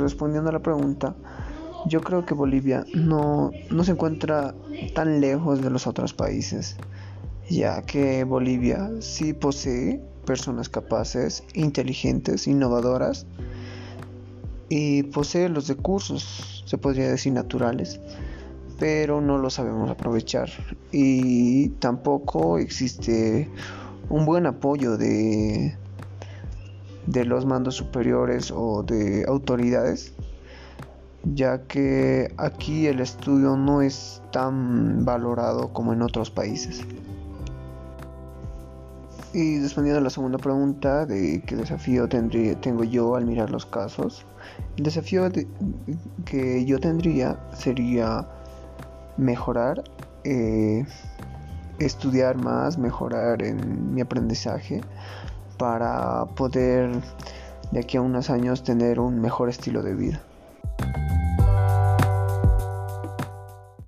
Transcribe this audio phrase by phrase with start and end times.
[0.00, 1.14] respondiendo a la pregunta,
[1.86, 4.54] yo creo que Bolivia no, no se encuentra
[4.94, 6.76] tan lejos de los otros países,
[7.48, 13.26] ya que Bolivia sí posee personas capaces, inteligentes, innovadoras
[14.68, 18.00] y posee los recursos, se podría decir, naturales,
[18.78, 20.48] pero no lo sabemos aprovechar.
[20.92, 23.50] Y tampoco existe
[24.08, 25.76] un buen apoyo de,
[27.06, 30.12] de los mandos superiores o de autoridades
[31.24, 36.82] ya que aquí el estudio no es tan valorado como en otros países.
[39.32, 43.64] Y respondiendo a la segunda pregunta de qué desafío tendría, tengo yo al mirar los
[43.64, 44.26] casos,
[44.76, 45.30] el desafío
[46.24, 48.26] que yo tendría sería
[49.16, 49.84] mejorar,
[50.24, 50.84] eh,
[51.78, 54.80] estudiar más, mejorar en mi aprendizaje
[55.60, 56.90] para poder
[57.70, 60.22] de aquí a unos años tener un mejor estilo de vida.